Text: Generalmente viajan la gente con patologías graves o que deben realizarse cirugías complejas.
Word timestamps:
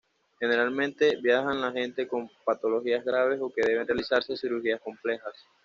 Generalmente 0.39 1.17
viajan 1.21 1.61
la 1.61 1.71
gente 1.71 2.07
con 2.07 2.27
patologías 2.43 3.05
graves 3.05 3.39
o 3.39 3.53
que 3.53 3.61
deben 3.63 3.85
realizarse 3.85 4.35
cirugías 4.35 4.81
complejas. 4.81 5.35